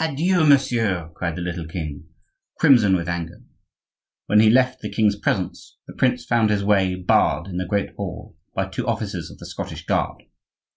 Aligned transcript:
"Adieu, 0.00 0.44
monsieur," 0.44 1.10
cried 1.14 1.36
the 1.36 1.40
little 1.42 1.68
king, 1.68 2.08
crimson 2.58 2.96
with 2.96 3.08
anger. 3.08 3.40
When 4.26 4.40
he 4.40 4.50
left 4.50 4.80
the 4.80 4.90
king's 4.90 5.14
presence 5.14 5.76
the 5.86 5.92
prince 5.94 6.24
found 6.24 6.50
his 6.50 6.64
way 6.64 6.96
barred 6.96 7.46
in 7.46 7.56
the 7.56 7.64
great 7.64 7.94
hall 7.94 8.36
by 8.52 8.66
two 8.66 8.88
officers 8.88 9.30
of 9.30 9.38
the 9.38 9.46
Scottish 9.46 9.86
guard. 9.86 10.24